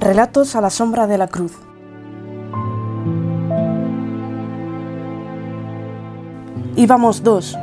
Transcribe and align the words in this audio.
Relatos 0.00 0.56
a 0.56 0.60
la 0.60 0.70
sombra 0.70 1.06
de 1.06 1.18
la 1.18 1.28
cruz. 1.28 1.52
Íbamos 6.74 7.22
dos. 7.22 7.56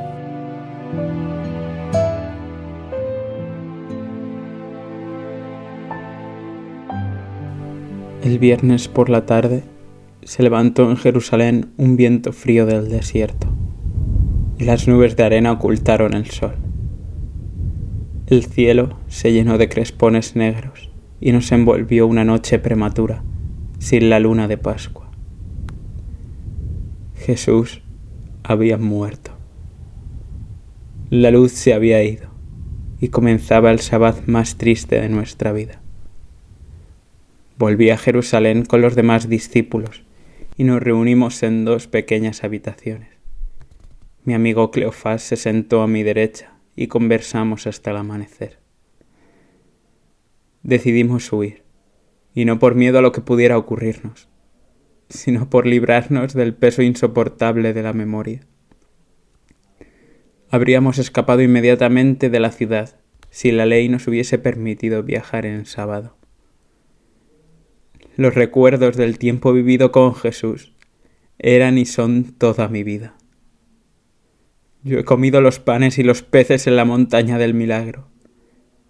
El 8.23 8.39
viernes 8.39 8.87
por 8.87 9.09
la 9.09 9.25
tarde 9.25 9.63
se 10.23 10.43
levantó 10.43 10.89
en 10.89 10.97
Jerusalén 10.97 11.73
un 11.77 11.97
viento 11.97 12.31
frío 12.31 12.65
del 12.65 12.89
desierto 12.89 13.47
las 14.59 14.87
nubes 14.87 15.15
de 15.15 15.23
arena 15.23 15.51
ocultaron 15.51 16.13
el 16.13 16.29
sol. 16.29 16.55
El 18.25 18.43
cielo 18.45 18.97
se 19.07 19.31
llenó 19.31 19.57
de 19.57 19.69
crespones 19.69 20.35
negros 20.35 20.86
y 21.19 21.31
nos 21.31 21.51
envolvió 21.51 22.07
una 22.07 22.23
noche 22.23 22.59
prematura, 22.59 23.23
sin 23.79 24.09
la 24.09 24.19
luna 24.19 24.47
de 24.47 24.57
Pascua. 24.57 25.09
Jesús 27.15 27.81
había 28.43 28.77
muerto. 28.77 29.31
La 31.09 31.31
luz 31.31 31.51
se 31.51 31.73
había 31.73 32.03
ido 32.03 32.29
y 32.99 33.09
comenzaba 33.09 33.71
el 33.71 33.79
sabbat 33.79 34.27
más 34.27 34.57
triste 34.57 34.99
de 34.99 35.09
nuestra 35.09 35.51
vida. 35.51 35.81
Volví 37.57 37.89
a 37.89 37.97
Jerusalén 37.97 38.65
con 38.65 38.81
los 38.81 38.95
demás 38.95 39.29
discípulos 39.29 40.03
y 40.57 40.63
nos 40.63 40.81
reunimos 40.81 41.43
en 41.43 41.65
dos 41.65 41.87
pequeñas 41.87 42.43
habitaciones. 42.43 43.09
Mi 44.23 44.33
amigo 44.33 44.71
Cleofás 44.71 45.23
se 45.23 45.37
sentó 45.37 45.81
a 45.81 45.87
mi 45.87 46.03
derecha 46.03 46.53
y 46.75 46.87
conversamos 46.87 47.65
hasta 47.65 47.91
el 47.91 47.97
amanecer. 47.97 48.59
Decidimos 50.67 51.31
huir, 51.31 51.63
y 52.33 52.43
no 52.43 52.59
por 52.59 52.75
miedo 52.75 52.99
a 52.99 53.01
lo 53.01 53.13
que 53.13 53.21
pudiera 53.21 53.57
ocurrirnos, 53.57 54.27
sino 55.07 55.49
por 55.49 55.65
librarnos 55.65 56.33
del 56.33 56.53
peso 56.53 56.81
insoportable 56.81 57.71
de 57.71 57.83
la 57.83 57.93
memoria. 57.93 58.41
Habríamos 60.49 60.97
escapado 60.97 61.41
inmediatamente 61.41 62.29
de 62.29 62.41
la 62.41 62.51
ciudad 62.51 62.99
si 63.29 63.53
la 63.53 63.65
ley 63.65 63.87
nos 63.87 64.09
hubiese 64.09 64.39
permitido 64.39 65.03
viajar 65.03 65.45
en 65.45 65.65
sábado. 65.65 66.17
Los 68.17 68.35
recuerdos 68.35 68.97
del 68.97 69.17
tiempo 69.19 69.53
vivido 69.53 69.93
con 69.93 70.15
Jesús 70.15 70.73
eran 71.39 71.77
y 71.77 71.85
son 71.85 72.33
toda 72.33 72.67
mi 72.67 72.83
vida. 72.83 73.15
Yo 74.83 74.99
he 74.99 75.05
comido 75.05 75.39
los 75.39 75.59
panes 75.59 75.97
y 75.97 76.03
los 76.03 76.23
peces 76.23 76.67
en 76.67 76.75
la 76.75 76.83
montaña 76.83 77.37
del 77.37 77.53
milagro, 77.53 78.09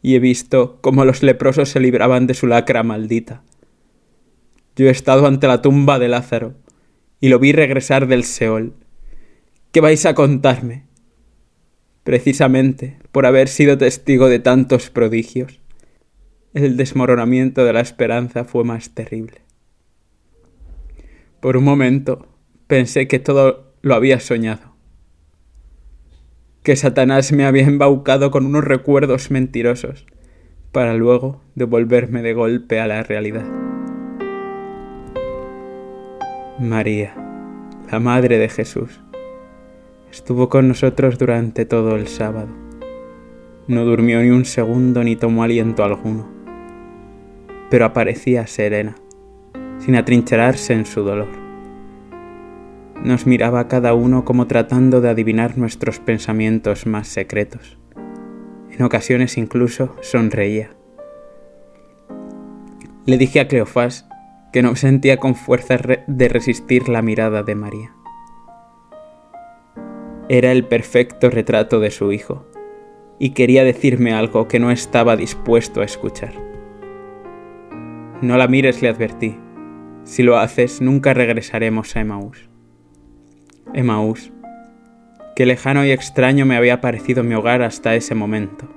y 0.08 0.16
he 0.16 0.20
visto 0.20 0.80
cómo 0.80 1.04
los 1.04 1.22
leprosos 1.22 1.68
se 1.68 1.82
libraban 1.82 2.28
de 2.28 2.34
su 2.34 2.48
lacra 2.48 2.82
maldita. 2.82 3.44
Yo 4.78 4.88
he 4.88 4.90
estado 4.90 5.28
ante 5.28 5.48
la 5.48 5.62
tumba 5.62 6.00
de 6.00 6.08
Lázaro, 6.08 6.54
y 7.20 7.28
lo 7.28 7.40
vi 7.40 7.52
regresar 7.52 8.08
del 8.08 8.24
Seol. 8.24 8.74
¿Qué 9.74 9.82
vais 9.82 10.06
a 10.06 10.14
contarme? 10.14 10.86
Precisamente 12.06 13.00
por 13.12 13.26
haber 13.26 13.50
sido 13.50 13.78
testigo 13.78 14.30
de 14.30 14.40
tantos 14.40 14.90
prodigios 14.90 15.60
el 16.54 16.78
desmoronamiento 16.78 17.66
de 17.66 17.74
la 17.74 17.82
esperanza 17.82 18.46
fue 18.46 18.64
más 18.64 18.92
terrible. 18.92 19.42
Por 21.42 21.58
un 21.58 21.66
momento 21.66 22.30
pensé 22.68 23.10
que 23.10 23.20
todo 23.20 23.74
lo 23.82 23.94
había 23.94 24.22
soñado, 24.22 24.74
que 26.68 26.76
Satanás 26.76 27.32
me 27.32 27.46
había 27.46 27.64
embaucado 27.64 28.30
con 28.30 28.46
unos 28.46 28.66
recuerdos 28.66 29.32
mentirosos, 29.32 30.06
para 30.74 30.96
luego 30.96 31.40
devolverme 31.56 32.22
de 32.22 32.34
golpe 32.34 32.82
a 32.82 32.88
la 32.88 33.04
realidad. 33.04 33.46
María, 36.60 37.16
la 37.90 38.02
Madre 38.02 38.38
de 38.38 38.50
Jesús, 38.50 39.00
estuvo 40.12 40.50
con 40.50 40.68
nosotros 40.68 41.18
durante 41.18 41.64
todo 41.64 41.96
el 41.96 42.10
sábado. 42.10 42.50
No 43.70 43.86
durmió 43.86 44.22
ni 44.22 44.32
un 44.32 44.44
segundo 44.44 45.06
ni 45.06 45.16
tomó 45.16 45.44
aliento 45.44 45.86
alguno 45.86 46.36
pero 47.70 47.86
aparecía 47.86 48.46
serena, 48.46 48.96
sin 49.80 49.96
atrincherarse 49.96 50.74
en 50.74 50.86
su 50.86 51.02
dolor. 51.04 51.47
Nos 53.04 53.26
miraba 53.28 53.68
cada 53.68 53.94
uno 53.94 54.26
como 54.26 54.48
tratando 54.48 55.02
de 55.02 55.10
adivinar 55.10 55.58
nuestros 55.58 56.00
pensamientos 56.00 56.86
más 56.86 57.08
secretos. 57.08 57.78
En 58.72 58.84
ocasiones 58.84 59.38
incluso 59.38 59.96
sonreía. 60.02 60.72
Le 63.06 63.18
dije 63.18 63.40
a 63.40 63.48
Cleofás 63.48 64.08
que 64.52 64.62
no 64.62 64.76
sentía 64.76 65.18
con 65.18 65.36
fuerza 65.36 65.78
de 66.08 66.30
resistir 66.30 66.90
la 66.90 67.02
mirada 67.02 67.44
de 67.44 67.56
María. 67.56 67.94
Era 70.30 70.52
el 70.52 70.66
perfecto 70.66 71.30
retrato 71.30 71.80
de 71.80 71.92
su 71.92 72.12
hijo, 72.12 72.46
y 73.20 73.32
quería 73.32 73.64
decirme 73.64 74.14
algo 74.14 74.48
que 74.48 74.60
no 74.60 74.72
estaba 74.72 75.16
dispuesto 75.16 75.82
a 75.82 75.86
escuchar. 75.86 76.34
No 78.22 78.38
la 78.38 78.48
mires, 78.48 78.82
le 78.82 78.90
advertí. 78.90 79.38
Si 80.04 80.24
lo 80.24 80.38
haces, 80.38 80.82
nunca 80.82 81.14
regresaremos 81.14 81.96
a 81.96 82.02
Emaús. 82.02 82.50
Emaús. 83.74 84.32
Qué 85.36 85.46
lejano 85.46 85.86
y 85.86 85.92
extraño 85.92 86.46
me 86.46 86.56
había 86.56 86.82
parecido 86.82 87.24
mi 87.24 87.36
hogar 87.36 87.62
hasta 87.62 87.96
ese 87.96 88.16
momento. 88.16 88.68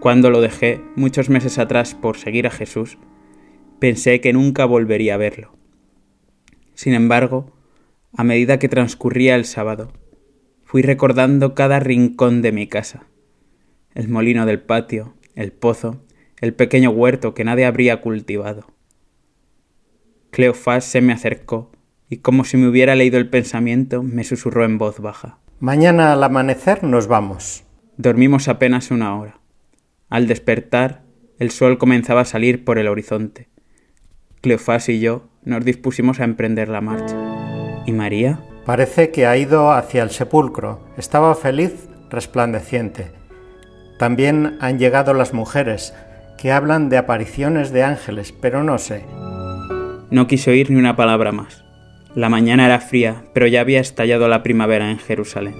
Cuando 0.00 0.30
lo 0.30 0.40
dejé, 0.40 0.80
muchos 0.96 1.28
meses 1.28 1.58
atrás, 1.58 1.94
por 1.94 2.16
seguir 2.16 2.46
a 2.46 2.50
Jesús, 2.50 2.98
pensé 3.78 4.20
que 4.20 4.32
nunca 4.32 4.64
volvería 4.64 5.14
a 5.14 5.18
verlo. 5.18 5.52
Sin 6.74 6.94
embargo, 6.94 7.52
a 8.16 8.24
medida 8.24 8.58
que 8.58 8.68
transcurría 8.68 9.36
el 9.36 9.44
sábado, 9.44 9.92
fui 10.64 10.82
recordando 10.82 11.54
cada 11.54 11.78
rincón 11.78 12.42
de 12.42 12.52
mi 12.52 12.66
casa, 12.66 13.06
el 13.94 14.08
molino 14.08 14.46
del 14.46 14.60
patio, 14.60 15.14
el 15.34 15.52
pozo, 15.52 16.02
el 16.40 16.54
pequeño 16.54 16.90
huerto 16.90 17.34
que 17.34 17.44
nadie 17.44 17.66
habría 17.66 18.00
cultivado. 18.00 18.66
Cleofás 20.30 20.84
se 20.84 21.02
me 21.02 21.12
acercó 21.12 21.71
y 22.12 22.18
como 22.18 22.44
si 22.44 22.58
me 22.58 22.68
hubiera 22.68 22.94
leído 22.94 23.16
el 23.16 23.30
pensamiento, 23.30 24.02
me 24.02 24.22
susurró 24.22 24.66
en 24.66 24.76
voz 24.76 25.00
baja. 25.00 25.38
Mañana 25.60 26.12
al 26.12 26.22
amanecer 26.22 26.84
nos 26.84 27.06
vamos. 27.06 27.64
Dormimos 27.96 28.48
apenas 28.48 28.90
una 28.90 29.18
hora. 29.18 29.40
Al 30.10 30.26
despertar, 30.26 31.04
el 31.38 31.50
sol 31.50 31.78
comenzaba 31.78 32.20
a 32.20 32.26
salir 32.26 32.66
por 32.66 32.76
el 32.76 32.88
horizonte. 32.88 33.48
Cleofás 34.42 34.90
y 34.90 35.00
yo 35.00 35.30
nos 35.42 35.64
dispusimos 35.64 36.20
a 36.20 36.24
emprender 36.24 36.68
la 36.68 36.82
marcha. 36.82 37.16
¿Y 37.86 37.92
María? 37.92 38.40
Parece 38.66 39.10
que 39.10 39.24
ha 39.24 39.38
ido 39.38 39.72
hacia 39.72 40.02
el 40.02 40.10
sepulcro. 40.10 40.80
Estaba 40.98 41.34
feliz, 41.34 41.88
resplandeciente. 42.10 43.10
También 43.98 44.58
han 44.60 44.78
llegado 44.78 45.14
las 45.14 45.32
mujeres, 45.32 45.94
que 46.36 46.52
hablan 46.52 46.90
de 46.90 46.98
apariciones 46.98 47.72
de 47.72 47.84
ángeles, 47.84 48.32
pero 48.32 48.62
no 48.62 48.76
sé. 48.76 49.02
No 50.10 50.26
quiso 50.26 50.50
oír 50.50 50.70
ni 50.70 50.76
una 50.76 50.94
palabra 50.94 51.32
más. 51.32 51.61
La 52.14 52.28
mañana 52.28 52.66
era 52.66 52.78
fría, 52.78 53.24
pero 53.32 53.46
ya 53.46 53.62
había 53.62 53.80
estallado 53.80 54.28
la 54.28 54.42
primavera 54.42 54.90
en 54.90 54.98
Jerusalén. 54.98 55.54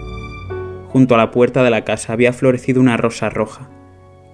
Junto 0.88 1.14
a 1.14 1.18
la 1.18 1.30
puerta 1.30 1.64
de 1.64 1.70
la 1.70 1.84
casa 1.84 2.12
había 2.12 2.34
florecido 2.34 2.78
una 2.78 2.98
rosa 2.98 3.30
roja, 3.30 3.70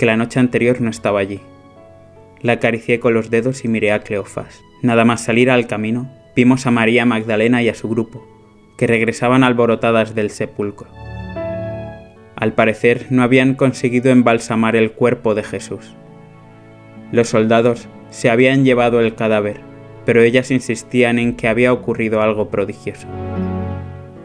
que 0.00 0.06
la 0.06 0.16
noche 0.16 0.40
anterior 0.40 0.80
no 0.80 0.90
estaba 0.90 1.20
allí. 1.20 1.40
La 2.42 2.54
acaricié 2.54 2.98
con 2.98 3.14
los 3.14 3.30
dedos 3.30 3.64
y 3.64 3.68
miré 3.68 3.92
a 3.92 4.00
Cleofás. 4.00 4.60
Nada 4.82 5.04
más 5.04 5.22
salir 5.22 5.48
al 5.48 5.68
camino, 5.68 6.10
vimos 6.34 6.66
a 6.66 6.72
María 6.72 7.04
Magdalena 7.04 7.62
y 7.62 7.68
a 7.68 7.74
su 7.74 7.88
grupo, 7.88 8.26
que 8.76 8.88
regresaban 8.88 9.44
alborotadas 9.44 10.16
del 10.16 10.30
sepulcro. 10.30 10.88
Al 12.34 12.52
parecer 12.52 13.06
no 13.10 13.22
habían 13.22 13.54
conseguido 13.54 14.10
embalsamar 14.10 14.75
el 14.75 14.90
cuerpo 14.90 15.37
de 15.37 15.44
Jesús. 15.44 15.94
Los 17.12 17.28
soldados 17.28 17.88
se 18.10 18.28
habían 18.28 18.64
llevado 18.64 19.00
el 19.00 19.14
cadáver, 19.14 19.68
pero 20.08 20.22
ellas 20.22 20.50
insistían 20.50 21.19
en 21.19 21.37
que 21.37 21.49
había 21.49 21.70
ocurrido 21.70 22.22
algo 22.22 22.49
prodigioso. 22.49 23.06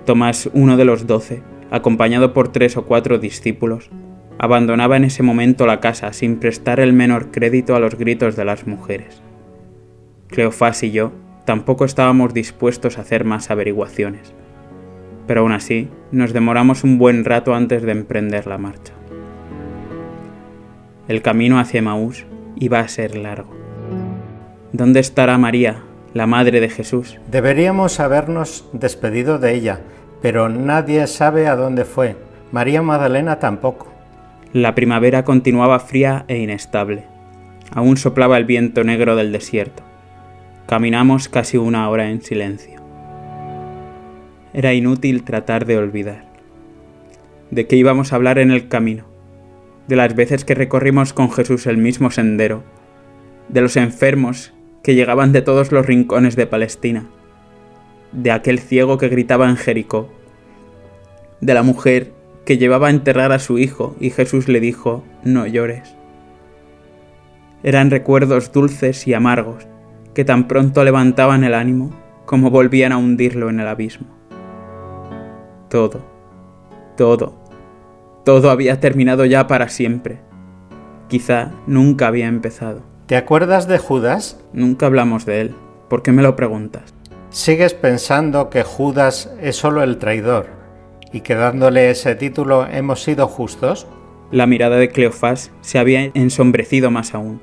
Tomás, 0.05 0.49
uno 0.53 0.77
de 0.77 0.85
los 0.85 1.07
doce, 1.07 1.43
acompañado 1.71 2.31
por 2.31 2.53
tres 2.53 2.77
o 2.77 2.85
cuatro 2.85 3.19
discípulos, 3.19 3.89
abandonaba 4.37 4.95
en 4.95 5.03
ese 5.03 5.23
momento 5.23 5.67
la 5.67 5.81
casa 5.81 6.13
sin 6.13 6.37
prestar 6.37 6.79
el 6.79 6.93
menor 6.93 7.31
crédito 7.31 7.75
a 7.75 7.81
los 7.81 7.95
gritos 7.95 8.37
de 8.37 8.45
las 8.45 8.65
mujeres. 8.65 9.21
Cleofás 10.27 10.83
y 10.83 10.91
yo 10.91 11.11
tampoco 11.45 11.83
estábamos 11.83 12.33
dispuestos 12.33 12.97
a 12.97 13.01
hacer 13.01 13.25
más 13.25 13.51
averiguaciones, 13.51 14.33
pero 15.27 15.41
aún 15.41 15.51
así 15.51 15.89
nos 16.13 16.31
demoramos 16.31 16.85
un 16.85 16.97
buen 16.97 17.25
rato 17.25 17.55
antes 17.55 17.83
de 17.83 17.91
emprender 17.91 18.47
la 18.47 18.57
marcha. 18.57 18.93
El 21.09 21.21
camino 21.21 21.59
hacia 21.59 21.81
Maús 21.81 22.25
iba 22.55 22.79
a 22.79 22.87
ser 22.87 23.17
largo. 23.17 23.62
¿Dónde 24.73 25.01
estará 25.01 25.37
María, 25.37 25.83
la 26.15 26.25
Madre 26.25 26.59
de 26.59 26.67
Jesús? 26.67 27.19
Deberíamos 27.29 27.99
habernos 27.99 28.67
despedido 28.73 29.37
de 29.37 29.53
ella, 29.53 29.81
pero 30.19 30.49
nadie 30.49 31.05
sabe 31.05 31.45
a 31.45 31.55
dónde 31.55 31.85
fue. 31.85 32.15
María 32.51 32.81
Magdalena 32.81 33.37
tampoco. 33.37 33.93
La 34.51 34.73
primavera 34.73 35.23
continuaba 35.23 35.79
fría 35.79 36.25
e 36.27 36.39
inestable. 36.39 37.03
Aún 37.71 37.97
soplaba 37.97 38.35
el 38.39 38.45
viento 38.45 38.83
negro 38.83 39.15
del 39.15 39.31
desierto. 39.31 39.83
Caminamos 40.65 41.29
casi 41.29 41.57
una 41.57 41.87
hora 41.87 42.09
en 42.09 42.23
silencio. 42.23 42.81
Era 44.55 44.73
inútil 44.73 45.23
tratar 45.23 45.67
de 45.67 45.77
olvidar. 45.77 46.25
¿De 47.51 47.67
qué 47.67 47.75
íbamos 47.75 48.11
a 48.11 48.15
hablar 48.15 48.39
en 48.39 48.49
el 48.49 48.69
camino? 48.69 49.05
De 49.87 49.97
las 49.97 50.15
veces 50.15 50.43
que 50.43 50.55
recorrimos 50.55 51.13
con 51.13 51.29
Jesús 51.31 51.67
el 51.67 51.77
mismo 51.77 52.09
sendero, 52.09 52.63
de 53.49 53.61
los 53.61 53.77
enfermos 53.77 54.51
que 54.83 54.95
llegaban 54.95 55.31
de 55.31 55.41
todos 55.41 55.71
los 55.71 55.85
rincones 55.85 56.35
de 56.35 56.45
Palestina, 56.45 57.05
de 58.11 58.31
aquel 58.31 58.59
ciego 58.59 58.97
que 58.97 59.07
gritaba 59.07 59.49
en 59.49 59.55
Jericó, 59.55 60.09
de 61.41 61.53
la 61.53 61.63
mujer 61.63 62.11
que 62.45 62.57
llevaba 62.57 62.87
a 62.87 62.91
enterrar 62.91 63.31
a 63.31 63.39
su 63.39 63.57
hijo 63.57 63.95
y 63.99 64.09
Jesús 64.09 64.49
le 64.49 64.59
dijo, 64.59 65.03
no 65.23 65.47
llores. 65.47 65.95
Eran 67.63 67.91
recuerdos 67.91 68.51
dulces 68.51 69.07
y 69.07 69.13
amargos, 69.13 69.65
que 70.13 70.25
tan 70.25 70.47
pronto 70.49 70.83
levantaban 70.83 71.45
el 71.45 71.53
ánimo 71.53 71.91
como 72.25 72.51
volvían 72.51 72.91
a 72.91 72.97
hundirlo 72.97 73.49
en 73.49 73.61
el 73.61 73.67
abismo. 73.67 74.07
Todo, 75.69 76.01
todo, 76.97 77.39
todo 78.25 78.51
había 78.51 78.81
terminado 78.81 79.25
ya 79.25 79.47
para 79.47 79.69
siempre. 79.69 80.19
Quizá 81.07 81.53
nunca 81.67 82.07
había 82.07 82.27
empezado. 82.27 82.92
¿Te 83.05 83.17
acuerdas 83.17 83.67
de 83.67 83.79
Judas? 83.79 84.39
Nunca 84.53 84.85
hablamos 84.85 85.25
de 85.25 85.41
él. 85.41 85.55
¿Por 85.89 86.03
qué 86.03 86.13
me 86.13 86.21
lo 86.21 86.37
preguntas? 86.37 86.93
¿Sigues 87.31 87.73
pensando 87.73 88.49
que 88.49 88.63
Judas 88.63 89.29
es 89.41 89.57
solo 89.57 89.83
el 89.83 89.97
traidor 89.97 90.47
y 91.11 91.19
que 91.19 91.35
dándole 91.35 91.89
ese 91.89 92.15
título 92.15 92.65
hemos 92.65 93.03
sido 93.03 93.27
justos? 93.27 93.87
La 94.31 94.47
mirada 94.47 94.77
de 94.77 94.87
Cleofás 94.87 95.51
se 95.59 95.79
había 95.79 96.11
ensombrecido 96.13 96.91
más 96.91 97.13
aún. 97.13 97.41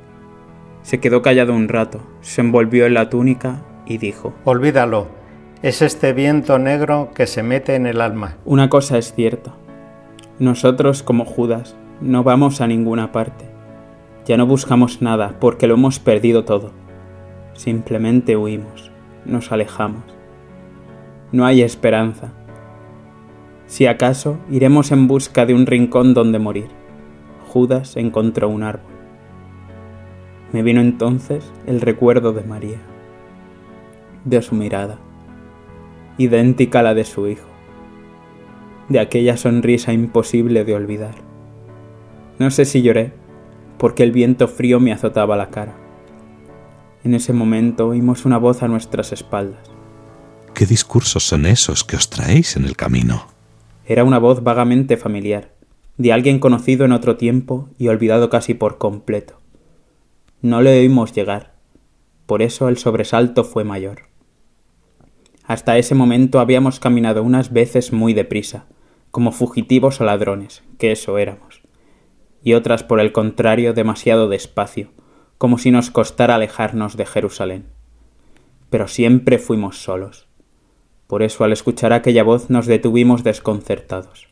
Se 0.81 0.99
quedó 0.99 1.21
callado 1.21 1.53
un 1.53 1.69
rato, 1.69 2.01
se 2.23 2.41
envolvió 2.41 2.87
en 2.87 2.95
la 2.95 3.11
túnica 3.11 3.61
y 3.85 3.99
dijo, 3.99 4.33
Olvídalo, 4.45 5.09
es 5.61 5.83
este 5.83 6.15
viento 6.15 6.59
negro 6.59 7.11
que 7.15 7.27
se 7.27 7.43
mete 7.43 7.75
en 7.75 7.85
el 7.85 8.01
alma. 8.01 8.39
Una 8.47 8.71
cosa 8.71 8.97
es 8.97 9.13
cierta, 9.13 9.53
nosotros 10.39 11.03
como 11.03 11.27
Judas 11.27 11.77
no 12.01 12.25
vamos 12.25 12.63
a 12.63 12.67
ninguna 12.67 13.13
parte, 13.13 13.50
ya 14.31 14.37
no 14.37 14.47
buscamos 14.47 15.03
nada 15.03 15.35
porque 15.41 15.67
lo 15.67 15.75
hemos 15.75 15.99
perdido 15.99 16.45
todo, 16.45 16.71
simplemente 17.53 18.37
huimos, 18.37 18.93
nos 19.25 19.51
alejamos. 19.51 20.05
No 21.33 21.47
hay 21.47 21.63
esperanza. 21.63 22.33
Si 23.67 23.87
acaso 23.87 24.39
iremos 24.49 24.93
en 24.93 25.09
busca 25.09 25.47
de 25.47 25.55
un 25.55 25.67
rincón 25.67 26.15
donde 26.15 26.39
morir. 26.39 26.69
Judas 27.49 27.97
encontró 27.97 28.49
un 28.49 28.63
árbol. 28.63 28.93
Me 30.53 30.63
vino 30.63 30.81
entonces 30.81 31.53
el 31.67 31.81
recuerdo 31.81 32.33
de 32.33 32.45
María, 32.45 32.79
de 34.25 34.43
su 34.43 34.55
mirada, 34.55 35.01
idéntica 36.19 36.79
a 36.79 36.83
la 36.85 36.95
de 36.95 37.03
su 37.03 37.27
hijo, 37.27 37.49
de 38.89 39.01
aquella 39.01 39.37
sonrisa 39.37 39.93
imposible 39.93 40.65
de 40.65 40.75
olvidar. 40.77 41.17
No 42.39 42.53
sé 42.53 42.65
si 42.65 42.81
lloré, 42.81 43.19
porque 43.81 44.03
el 44.03 44.13
viento 44.13 44.47
frío 44.47 44.79
me 44.79 44.93
azotaba 44.93 45.39
la 45.39 45.49
cara. 45.49 45.75
En 47.03 47.15
ese 47.15 47.33
momento 47.33 47.89
oímos 47.89 48.27
una 48.27 48.37
voz 48.37 48.63
a 48.63 48.69
nuestras 48.69 49.11
espaldas. 49.11 49.71
¿Qué 50.53 50.67
discursos 50.67 51.25
son 51.25 51.47
esos 51.47 51.83
que 51.83 51.97
os 51.97 52.11
traéis 52.11 52.57
en 52.57 52.67
el 52.67 52.77
camino? 52.77 53.27
Era 53.87 54.05
una 54.05 54.19
voz 54.19 54.43
vagamente 54.43 54.99
familiar, 54.99 55.55
de 55.97 56.13
alguien 56.13 56.41
conocido 56.41 56.85
en 56.85 56.93
otro 56.93 57.17
tiempo 57.17 57.71
y 57.79 57.89
olvidado 57.89 58.29
casi 58.29 58.53
por 58.53 58.77
completo. 58.77 59.41
No 60.43 60.61
le 60.61 60.79
oímos 60.79 61.15
llegar. 61.15 61.55
Por 62.27 62.43
eso 62.43 62.69
el 62.69 62.77
sobresalto 62.77 63.45
fue 63.45 63.65
mayor. 63.65 64.11
Hasta 65.47 65.79
ese 65.79 65.95
momento 65.95 66.39
habíamos 66.39 66.81
caminado 66.81 67.23
unas 67.23 67.51
veces 67.51 67.95
muy 67.95 68.13
deprisa, 68.13 68.67
como 69.11 69.33
fugitivos 69.33 70.03
o 70.03 70.05
ladrones, 70.05 70.63
que 70.77 70.93
eso 70.93 71.17
éramos, 71.17 71.50
y 72.43 72.55
otras 72.55 72.83
por 72.83 73.01
el 73.01 73.13
contrario 73.13 73.75
demasiado 73.75 74.29
despacio, 74.29 74.91
como 75.39 75.59
si 75.59 75.71
nos 75.71 75.91
costara 75.91 76.35
alejarnos 76.35 76.97
de 76.97 77.07
Jerusalén. 77.07 77.67
Pero 78.69 78.89
siempre 78.89 79.39
fuimos 79.39 79.83
solos. 79.83 80.29
Por 81.07 81.23
eso 81.23 81.45
al 81.45 81.53
escuchar 81.53 81.93
aquella 81.93 82.23
voz 82.23 82.51
nos 82.51 82.67
detuvimos 82.67 83.25
desconcertados. 83.25 84.29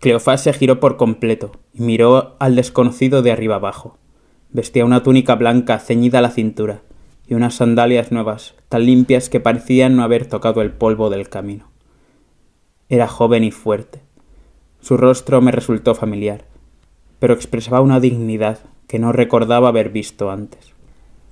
Cleofás 0.00 0.42
se 0.42 0.52
giró 0.52 0.80
por 0.80 0.96
completo 0.96 1.52
y 1.74 1.82
miró 1.82 2.36
al 2.40 2.56
desconocido 2.56 3.22
de 3.22 3.32
arriba 3.32 3.56
abajo. 3.56 3.98
Vestía 4.50 4.84
una 4.84 5.02
túnica 5.02 5.34
blanca 5.34 5.78
ceñida 5.78 6.18
a 6.18 6.22
la 6.22 6.30
cintura 6.30 6.82
y 7.28 7.34
unas 7.34 7.54
sandalias 7.54 8.10
nuevas, 8.10 8.56
tan 8.68 8.86
limpias 8.86 9.28
que 9.28 9.38
parecían 9.38 9.94
no 9.94 10.02
haber 10.02 10.26
tocado 10.26 10.62
el 10.62 10.72
polvo 10.72 11.10
del 11.10 11.28
camino. 11.28 11.70
Era 12.88 13.06
joven 13.06 13.44
y 13.44 13.52
fuerte. 13.52 14.02
Su 14.80 14.96
rostro 14.96 15.40
me 15.40 15.52
resultó 15.52 15.94
familiar, 15.94 16.46
pero 17.20 17.34
expresaba 17.34 17.80
una 17.82 18.00
dignidad 18.00 18.58
que 18.88 18.98
no 18.98 19.12
recordaba 19.12 19.68
haber 19.68 19.90
visto 19.90 20.32
antes. 20.32 20.72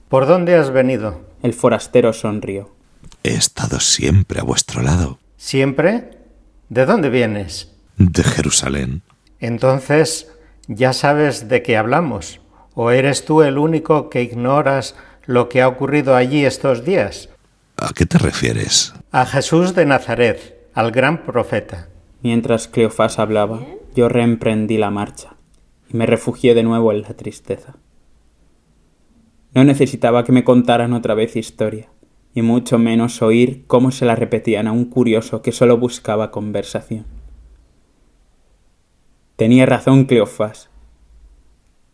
¿Por 0.09 0.27
dónde 0.27 0.55
has 0.55 0.71
venido? 0.71 1.23
El 1.43 1.55
forastero 1.55 2.13
sonrió. 2.13 2.71
He 3.25 3.35
estado 3.35 3.81
siempre 3.81 4.39
a 4.39 4.45
vuestro 4.45 4.83
lado. 4.83 5.19
¿Siempre? 5.37 6.11
¿De 6.69 6.87
dónde 6.87 7.11
vienes? 7.11 7.73
De 7.97 8.23
Jerusalén. 8.23 9.03
Entonces, 9.41 10.31
ya 10.69 10.93
sabes 10.93 11.49
de 11.49 11.63
qué 11.63 11.77
hablamos. 11.77 12.41
¿O 12.75 12.91
eres 12.91 13.25
tú 13.25 13.43
el 13.43 13.59
único 13.59 14.09
que 14.09 14.23
ignoras 14.23 14.95
lo 15.27 15.49
que 15.49 15.63
ha 15.63 15.69
ocurrido 15.69 16.15
allí 16.15 16.45
estos 16.45 16.85
días? 16.85 17.29
¿A 17.77 17.93
qué 17.93 18.07
te 18.07 18.19
refieres? 18.19 18.95
A 19.11 19.27
Jesús 19.27 19.75
de 19.75 19.87
Nazaret, 19.87 20.69
al 20.75 20.93
gran 20.93 21.25
profeta. 21.25 21.89
Mientras 22.23 22.69
Cleofás 22.69 23.19
hablaba, 23.19 23.61
yo 23.95 24.09
reemprendí 24.09 24.77
la 24.77 24.91
marcha 24.91 25.38
y 25.93 25.97
me 25.97 26.07
refugié 26.07 26.55
de 26.55 26.63
nuevo 26.63 26.93
en 26.93 27.03
la 27.03 27.15
tristeza. 27.15 27.77
No 29.55 29.65
necesitaba 29.65 30.25
que 30.25 30.33
me 30.33 30.45
contaran 30.45 30.93
otra 30.93 31.15
vez 31.15 31.37
historia, 31.37 31.89
y 32.35 32.43
mucho 32.43 32.79
menos 32.79 33.23
oír 33.23 33.65
cómo 33.67 33.91
se 33.91 34.05
la 34.05 34.15
repetían 34.15 34.67
a 34.67 34.73
un 34.73 34.85
curioso 34.85 35.43
que 35.43 35.53
solo 35.53 35.79
buscaba 35.79 36.31
conversación. 36.31 37.07
Tenía 39.37 39.67
razón 39.67 40.05
Cleofás. 40.05 40.69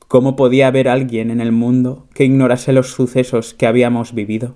¿Cómo 0.08 0.36
podía 0.36 0.68
haber 0.68 0.88
alguien 0.88 1.30
en 1.30 1.40
el 1.40 1.52
mundo 1.52 2.06
que 2.14 2.24
ignorase 2.24 2.72
los 2.72 2.90
sucesos 2.90 3.54
que 3.54 3.66
habíamos 3.66 4.14
vivido? 4.14 4.54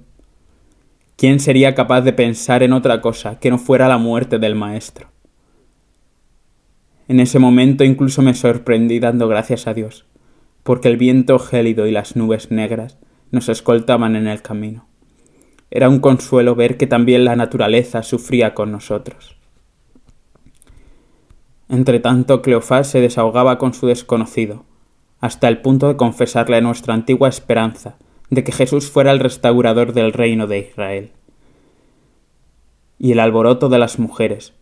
¿Quién 1.17 1.41
sería 1.41 1.75
capaz 1.75 2.03
de 2.03 2.13
pensar 2.13 2.63
en 2.63 2.73
otra 2.73 3.01
cosa 3.01 3.41
que 3.41 3.51
no 3.51 3.59
fuera 3.59 3.89
la 3.89 3.99
muerte 3.99 4.39
del 4.39 4.55
maestro? 4.55 5.09
En 7.09 7.21
ese 7.21 7.39
momento 7.39 7.85
incluso 7.85 8.21
me 8.21 8.35
sorprendí 8.35 9.01
dando 9.01 9.29
gracias 9.29 9.67
a 9.67 9.73
Dios, 9.73 10.05
porque 10.63 10.89
el 10.89 10.99
viento 10.99 11.39
gélido 11.39 11.87
y 11.87 11.91
las 11.91 12.17
nubes 12.17 12.51
negras 12.51 12.99
nos 13.31 13.49
escoltaban 13.49 14.15
en 14.15 14.27
el 14.27 14.43
camino. 14.43 14.87
Era 15.71 15.89
un 15.89 16.01
consuelo 16.01 16.55
ver 16.55 16.77
que 16.77 16.87
también 16.87 17.25
la 17.25 17.35
naturaleza 17.35 18.03
sufría 18.03 18.53
con 18.53 18.73
nosotros. 18.73 19.37
Entretanto, 21.71 22.43
Cleofás 22.43 22.91
se 22.91 23.01
desahogaba 23.01 23.59
con 23.59 23.73
su 23.73 23.87
desconocido, 23.87 24.65
hasta 25.21 25.49
el 25.49 25.63
punto 25.63 25.89
de 25.89 25.97
confesarle 25.97 26.61
nuestra 26.61 26.95
antigua 26.95 27.29
esperanza 27.29 27.97
de 28.31 28.45
que 28.45 28.53
Jesús 28.53 28.91
fuera 28.91 29.13
el 29.13 29.21
restaurador 29.21 29.95
del 29.95 30.13
reino 30.13 30.47
de 30.47 30.59
Israel. 30.59 31.13
Y 32.99 33.13
el 33.13 33.21
alboroto 33.21 33.71
de 33.71 33.79
las 33.79 33.99
mujeres, 33.99 34.53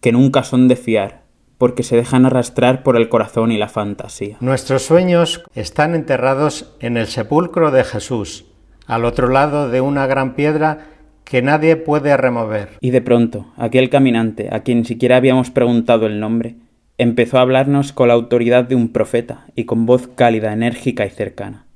que 0.00 0.12
nunca 0.12 0.42
son 0.42 0.66
de 0.66 0.76
fiar, 0.76 1.21
porque 1.62 1.84
se 1.84 1.94
dejan 1.94 2.26
arrastrar 2.26 2.82
por 2.82 2.96
el 2.96 3.08
corazón 3.08 3.52
y 3.52 3.56
la 3.56 3.68
fantasía. 3.68 4.36
Nuestros 4.40 4.82
sueños 4.82 5.44
están 5.54 5.94
enterrados 5.94 6.74
en 6.80 6.96
el 6.96 7.06
sepulcro 7.06 7.70
de 7.70 7.84
Jesús, 7.84 8.46
al 8.88 9.04
otro 9.04 9.28
lado 9.28 9.70
de 9.70 9.80
una 9.80 10.08
gran 10.08 10.34
piedra 10.34 10.88
que 11.22 11.40
nadie 11.40 11.76
puede 11.76 12.16
remover. 12.16 12.70
Y 12.80 12.90
de 12.90 13.00
pronto, 13.00 13.52
aquel 13.56 13.90
caminante, 13.90 14.48
a 14.50 14.64
quien 14.64 14.84
siquiera 14.84 15.18
habíamos 15.18 15.52
preguntado 15.52 16.06
el 16.06 16.18
nombre, 16.18 16.56
empezó 16.98 17.38
a 17.38 17.42
hablarnos 17.42 17.92
con 17.92 18.08
la 18.08 18.14
autoridad 18.14 18.64
de 18.64 18.74
un 18.74 18.88
profeta 18.88 19.46
y 19.54 19.62
con 19.64 19.86
voz 19.86 20.08
cálida, 20.08 20.52
enérgica 20.52 21.06
y 21.06 21.10
cercana. 21.10 21.66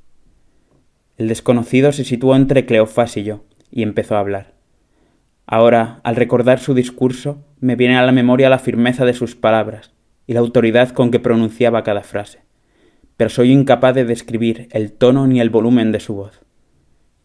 El 1.17 1.29
desconocido 1.29 1.93
se 1.93 2.03
situó 2.03 2.35
entre 2.35 2.67
Cleofás 2.67 3.17
y 3.19 3.23
yo, 3.23 3.45
y 3.71 3.85
empezó 3.85 4.17
a 4.17 4.19
hablar. 4.19 4.56
Ahora, 5.47 6.01
al 6.03 6.17
recordar 6.17 6.59
su 6.59 6.75
discurso, 6.75 7.45
me 7.61 7.77
viene 7.77 7.97
a 7.97 8.05
la 8.05 8.11
memoria 8.11 8.51
la 8.51 8.59
firmeza 8.59 9.05
de 9.05 9.15
sus 9.15 9.37
palabras 9.37 9.93
y 10.27 10.35
la 10.35 10.41
autoridad 10.41 10.91
con 10.91 11.13
que 11.13 11.21
pronunciaba 11.21 11.85
cada 11.85 12.03
frase, 12.03 12.41
pero 13.17 13.31
soy 13.31 13.53
incapaz 13.53 13.95
de 13.95 14.05
describir 14.05 14.69
el 14.73 14.93
tono 14.93 15.29
ni 15.29 15.41
el 15.41 15.51
volumen 15.51 15.93
de 15.93 16.01
su 16.01 16.15
voz. 16.15 16.41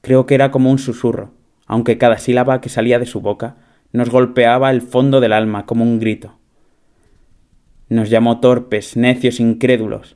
Creo 0.02 0.28
que 0.28 0.36
era 0.36 0.52
como 0.52 0.70
un 0.70 0.78
susurro, 0.78 1.34
aunque 1.66 1.98
cada 1.98 2.20
sílaba 2.20 2.62
que 2.62 2.70
salía 2.70 3.00
de 3.00 3.08
su 3.08 3.22
boca 3.22 3.58
nos 3.92 4.10
golpeaba 4.10 4.70
el 4.70 4.82
fondo 4.82 5.20
del 5.20 5.34
alma 5.34 5.66
como 5.66 5.84
un 5.84 6.00
grito. 6.00 6.38
Nos 7.90 8.10
llamó 8.10 8.40
torpes, 8.40 8.96
necios, 8.96 9.40
incrédulos, 9.40 10.16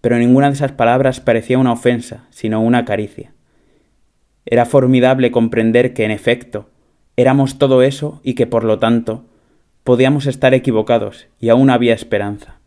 pero 0.00 0.18
ninguna 0.18 0.48
de 0.48 0.54
esas 0.54 0.72
palabras 0.72 1.20
parecía 1.20 1.58
una 1.58 1.72
ofensa, 1.72 2.26
sino 2.30 2.60
una 2.60 2.84
caricia. 2.84 3.32
Era 4.44 4.66
formidable 4.66 5.30
comprender 5.30 5.94
que, 5.94 6.04
en 6.04 6.10
efecto, 6.10 6.68
éramos 7.18 7.58
todo 7.58 7.82
eso 7.82 8.20
y 8.22 8.34
que, 8.34 8.46
por 8.46 8.62
lo 8.62 8.78
tanto, 8.78 9.26
podíamos 9.82 10.26
estar 10.26 10.54
equivocados 10.54 11.26
y 11.40 11.48
aún 11.48 11.68
había 11.68 11.92
esperanza. 11.92 12.60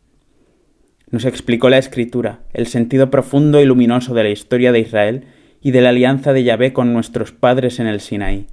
Nos 1.10 1.24
explicó 1.24 1.70
la 1.70 1.78
Escritura 1.78 2.42
el 2.52 2.68
sentido 2.68 3.10
profundo 3.10 3.62
y 3.62 3.66
luminoso 3.66 4.14
de 4.14 4.24
la 4.24 4.30
historia 4.30 4.74
de 4.74 4.82
Israel 4.82 5.26
y 5.62 5.72
de 5.72 5.80
la 5.80 5.90
alianza 5.90 6.34
de 6.34 6.44
Yahvé 6.44 6.74
con 6.74 6.92
nuestros 6.92 7.32
padres 7.32 7.80
en 7.80 7.88
el 7.88 8.02
Sinaí, 8.02 8.48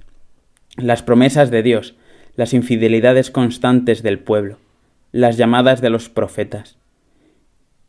las 0.77 1.03
promesas 1.03 1.51
de 1.51 1.63
Dios, 1.63 1.95
las 2.37 2.53
infidelidades 2.53 3.29
constantes 3.29 4.01
del 4.01 4.19
pueblo, 4.19 4.57
las 5.11 5.35
llamadas 5.35 5.81
de 5.81 5.89
los 5.89 6.07
profetas. 6.07 6.77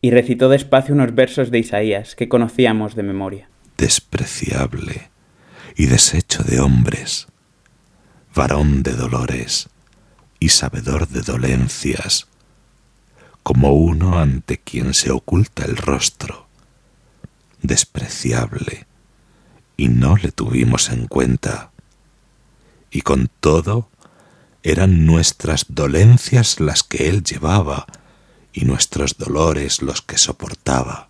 Y 0.00 0.10
recitó 0.10 0.48
despacio 0.48 0.96
unos 0.96 1.14
versos 1.14 1.52
de 1.52 1.60
Isaías 1.60 2.16
que 2.16 2.28
conocíamos 2.28 2.96
de 2.96 3.04
memoria. 3.04 3.50
Despreciable 3.78 5.10
y 5.76 5.86
deshecho 5.86 6.42
de 6.42 6.58
hombres, 6.58 7.28
varón 8.34 8.82
de 8.82 8.92
dolores 8.92 9.68
y 10.38 10.50
sabedor 10.50 11.08
de 11.08 11.22
dolencias, 11.22 12.28
como 13.42 13.72
uno 13.72 14.18
ante 14.18 14.58
quien 14.58 14.94
se 14.94 15.10
oculta 15.10 15.64
el 15.64 15.76
rostro, 15.76 16.46
despreciable, 17.62 18.86
y 19.76 19.88
no 19.88 20.16
le 20.16 20.30
tuvimos 20.30 20.90
en 20.90 21.06
cuenta. 21.06 21.70
Y 22.90 23.02
con 23.02 23.30
todo, 23.40 23.88
eran 24.62 25.06
nuestras 25.06 25.66
dolencias 25.68 26.60
las 26.60 26.82
que 26.82 27.08
él 27.08 27.24
llevaba 27.24 27.86
y 28.52 28.64
nuestros 28.64 29.16
dolores 29.16 29.80
los 29.82 30.02
que 30.02 30.18
soportaba. 30.18 31.08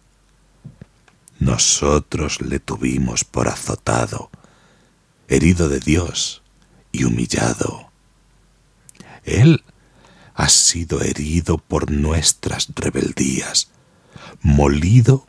Nosotros 1.40 2.40
le 2.42 2.60
tuvimos 2.60 3.24
por 3.24 3.48
azotado, 3.48 4.30
herido 5.28 5.68
de 5.68 5.80
Dios 5.80 6.39
y 6.92 7.04
humillado. 7.04 7.90
Él 9.24 9.64
ha 10.34 10.48
sido 10.48 11.02
herido 11.02 11.58
por 11.58 11.90
nuestras 11.90 12.68
rebeldías, 12.74 13.68
molido 14.40 15.26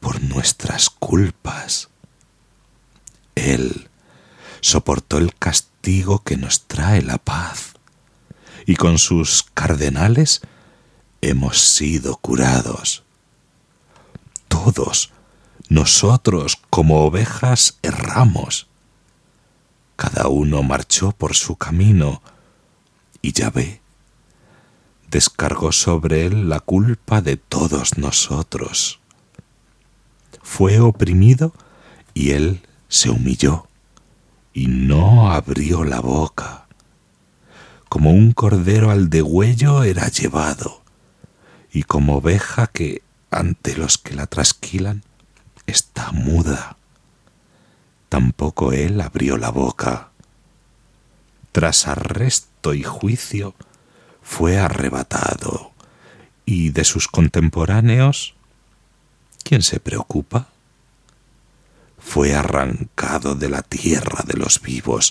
por 0.00 0.22
nuestras 0.22 0.90
culpas. 0.90 1.88
Él 3.34 3.88
soportó 4.60 5.18
el 5.18 5.34
castigo 5.34 6.22
que 6.22 6.36
nos 6.36 6.66
trae 6.66 7.02
la 7.02 7.18
paz, 7.18 7.74
y 8.66 8.76
con 8.76 8.98
sus 8.98 9.42
cardenales 9.42 10.40
hemos 11.20 11.58
sido 11.60 12.16
curados. 12.16 13.02
Todos 14.48 15.12
nosotros 15.68 16.58
como 16.70 17.04
ovejas 17.04 17.78
erramos. 17.82 18.68
Cada 19.96 20.28
uno 20.28 20.62
marchó 20.62 21.12
por 21.12 21.34
su 21.34 21.56
camino, 21.56 22.22
y 23.22 23.32
ya 23.32 23.50
ve, 23.50 23.80
descargó 25.10 25.72
sobre 25.72 26.26
él 26.26 26.48
la 26.48 26.60
culpa 26.60 27.22
de 27.22 27.36
todos 27.36 27.96
nosotros. 27.96 29.00
Fue 30.42 30.80
oprimido 30.80 31.54
y 32.12 32.32
él 32.32 32.62
se 32.88 33.10
humilló 33.10 33.68
y 34.52 34.68
no 34.68 35.32
abrió 35.32 35.84
la 35.84 36.00
boca. 36.00 36.66
Como 37.88 38.10
un 38.10 38.32
cordero 38.32 38.90
al 38.90 39.10
degüello 39.10 39.84
era 39.84 40.08
llevado, 40.08 40.82
y 41.72 41.82
como 41.82 42.16
oveja 42.16 42.66
que, 42.68 43.02
ante 43.30 43.76
los 43.76 43.98
que 43.98 44.14
la 44.14 44.26
trasquilan, 44.26 45.02
está 45.66 46.12
muda. 46.12 46.76
Tampoco 48.14 48.70
él 48.70 49.00
abrió 49.00 49.36
la 49.38 49.50
boca. 49.50 50.10
Tras 51.50 51.88
arresto 51.88 52.72
y 52.72 52.84
juicio, 52.84 53.56
fue 54.22 54.56
arrebatado 54.56 55.72
y 56.46 56.70
de 56.70 56.84
sus 56.84 57.08
contemporáneos, 57.08 58.36
¿quién 59.42 59.62
se 59.62 59.80
preocupa? 59.80 60.46
Fue 61.98 62.36
arrancado 62.36 63.34
de 63.34 63.48
la 63.48 63.62
tierra 63.62 64.22
de 64.24 64.38
los 64.38 64.62
vivos, 64.62 65.10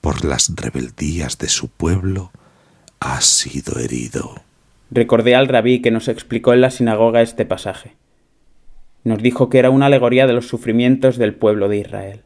por 0.00 0.24
las 0.24 0.50
rebeldías 0.56 1.36
de 1.36 1.50
su 1.50 1.68
pueblo, 1.68 2.30
ha 2.98 3.20
sido 3.20 3.78
herido. 3.78 4.42
Recordé 4.90 5.34
al 5.34 5.48
rabí 5.48 5.82
que 5.82 5.90
nos 5.90 6.08
explicó 6.08 6.54
en 6.54 6.62
la 6.62 6.70
sinagoga 6.70 7.20
este 7.20 7.44
pasaje. 7.44 7.94
Nos 9.06 9.22
dijo 9.22 9.48
que 9.48 9.60
era 9.60 9.70
una 9.70 9.86
alegoría 9.86 10.26
de 10.26 10.32
los 10.32 10.48
sufrimientos 10.48 11.16
del 11.16 11.32
pueblo 11.32 11.68
de 11.68 11.76
Israel. 11.76 12.22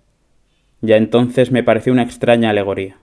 Ya 0.81 0.97
entonces 0.97 1.51
me 1.51 1.63
pareció 1.63 1.93
una 1.93 2.05
extraña 2.05 2.49
alegoría. 2.49 2.97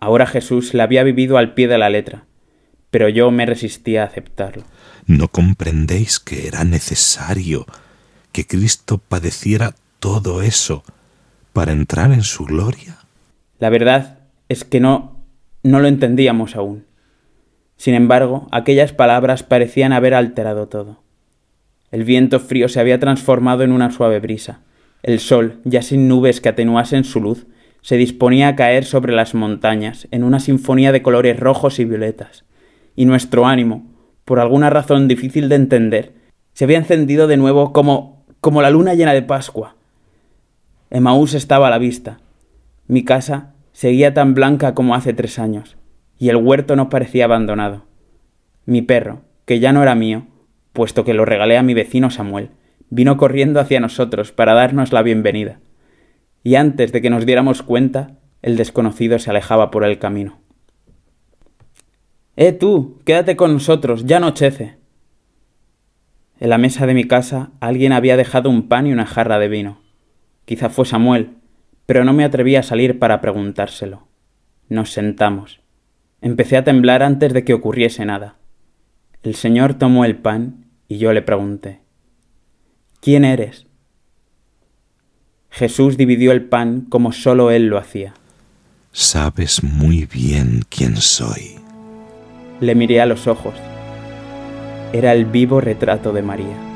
Ahora 0.00 0.24
Jesús 0.24 0.72
la 0.72 0.84
había 0.84 1.02
vivido 1.02 1.36
al 1.36 1.52
pie 1.52 1.68
de 1.68 1.76
la 1.76 1.90
letra, 1.90 2.24
pero 2.90 3.10
yo 3.10 3.30
me 3.30 3.44
resistía 3.44 4.02
a 4.02 4.06
aceptarlo. 4.06 4.62
¿No 5.04 5.28
comprendéis 5.28 6.20
que 6.20 6.46
era 6.46 6.64
necesario 6.64 7.66
que 8.32 8.46
Cristo 8.46 8.96
padeciera 8.96 9.74
todo 9.98 10.40
eso 10.40 10.82
para 11.52 11.72
entrar 11.72 12.12
en 12.12 12.22
su 12.22 12.46
gloria? 12.46 12.96
La 13.58 13.68
verdad 13.68 14.20
es 14.48 14.64
que 14.64 14.80
no 14.80 15.20
no 15.62 15.80
lo 15.80 15.88
entendíamos 15.88 16.56
aún. 16.56 16.86
Sin 17.76 17.92
embargo, 17.92 18.48
aquellas 18.52 18.94
palabras 18.94 19.42
parecían 19.42 19.92
haber 19.92 20.14
alterado 20.14 20.66
todo. 20.66 21.09
El 21.90 22.04
viento 22.04 22.40
frío 22.40 22.68
se 22.68 22.80
había 22.80 23.00
transformado 23.00 23.62
en 23.62 23.72
una 23.72 23.90
suave 23.90 24.20
brisa. 24.20 24.60
El 25.02 25.18
sol, 25.18 25.60
ya 25.64 25.82
sin 25.82 26.08
nubes 26.08 26.40
que 26.40 26.48
atenuasen 26.48 27.04
su 27.04 27.20
luz, 27.20 27.46
se 27.82 27.96
disponía 27.96 28.48
a 28.48 28.56
caer 28.56 28.84
sobre 28.84 29.14
las 29.14 29.34
montañas 29.34 30.06
en 30.10 30.24
una 30.24 30.40
sinfonía 30.40 30.92
de 30.92 31.02
colores 31.02 31.40
rojos 31.40 31.78
y 31.78 31.84
violetas, 31.84 32.44
y 32.94 33.06
nuestro 33.06 33.46
ánimo, 33.46 33.86
por 34.24 34.38
alguna 34.38 34.68
razón 34.68 35.08
difícil 35.08 35.48
de 35.48 35.56
entender, 35.56 36.12
se 36.52 36.64
había 36.64 36.78
encendido 36.78 37.26
de 37.26 37.38
nuevo 37.38 37.72
como 37.72 38.20
como 38.40 38.62
la 38.62 38.70
luna 38.70 38.94
llena 38.94 39.12
de 39.12 39.22
Pascua. 39.22 39.76
Emaús 40.88 41.34
estaba 41.34 41.68
a 41.68 41.70
la 41.70 41.78
vista. 41.78 42.20
Mi 42.86 43.04
casa 43.04 43.52
seguía 43.72 44.14
tan 44.14 44.34
blanca 44.34 44.74
como 44.74 44.94
hace 44.94 45.12
tres 45.12 45.38
años, 45.38 45.76
y 46.18 46.30
el 46.30 46.36
huerto 46.36 46.74
no 46.74 46.88
parecía 46.88 47.26
abandonado. 47.26 47.84
Mi 48.64 48.82
perro, 48.82 49.22
que 49.44 49.60
ya 49.60 49.72
no 49.72 49.82
era 49.82 49.94
mío, 49.94 50.26
puesto 50.72 51.04
que 51.04 51.14
lo 51.14 51.24
regalé 51.24 51.56
a 51.56 51.62
mi 51.62 51.74
vecino 51.74 52.10
Samuel, 52.10 52.50
vino 52.88 53.16
corriendo 53.16 53.60
hacia 53.60 53.80
nosotros 53.80 54.32
para 54.32 54.54
darnos 54.54 54.92
la 54.92 55.02
bienvenida 55.02 55.60
y 56.42 56.54
antes 56.54 56.92
de 56.92 57.02
que 57.02 57.10
nos 57.10 57.26
diéramos 57.26 57.62
cuenta, 57.62 58.16
el 58.42 58.56
desconocido 58.56 59.18
se 59.18 59.30
alejaba 59.30 59.70
por 59.70 59.84
el 59.84 59.98
camino. 59.98 60.40
¡Eh 62.36 62.52
tú! 62.52 63.00
Quédate 63.04 63.36
con 63.36 63.52
nosotros, 63.52 64.06
ya 64.06 64.16
anochece. 64.16 64.78
En 66.38 66.48
la 66.48 66.58
mesa 66.58 66.86
de 66.86 66.94
mi 66.94 67.04
casa 67.04 67.50
alguien 67.60 67.92
había 67.92 68.16
dejado 68.16 68.48
un 68.48 68.68
pan 68.68 68.86
y 68.86 68.92
una 68.92 69.04
jarra 69.04 69.38
de 69.38 69.48
vino. 69.48 69.82
Quizá 70.46 70.70
fue 70.70 70.86
Samuel, 70.86 71.36
pero 71.84 72.04
no 72.04 72.14
me 72.14 72.24
atreví 72.24 72.56
a 72.56 72.62
salir 72.62 72.98
para 72.98 73.20
preguntárselo. 73.20 74.08
Nos 74.68 74.90
sentamos. 74.92 75.60
Empecé 76.22 76.56
a 76.56 76.64
temblar 76.64 77.02
antes 77.02 77.34
de 77.34 77.44
que 77.44 77.52
ocurriese 77.52 78.06
nada. 78.06 78.36
El 79.22 79.34
señor 79.34 79.74
tomó 79.74 80.04
el 80.06 80.16
pan 80.16 80.64
y 80.88 80.96
yo 80.96 81.12
le 81.12 81.20
pregunté 81.20 81.80
¿Quién 83.00 83.24
eres? 83.24 83.66
Jesús 85.50 85.96
dividió 85.96 86.32
el 86.32 86.42
pan 86.42 86.86
como 86.88 87.12
sólo 87.12 87.50
él 87.50 87.66
lo 87.66 87.76
hacía. 87.76 88.14
Sabes 88.92 89.62
muy 89.62 90.06
bien 90.06 90.62
quién 90.68 90.96
soy. 90.96 91.56
Le 92.60 92.74
miré 92.74 93.00
a 93.00 93.06
los 93.06 93.26
ojos. 93.26 93.54
Era 94.92 95.12
el 95.12 95.24
vivo 95.24 95.60
retrato 95.60 96.12
de 96.12 96.22
María. 96.22 96.69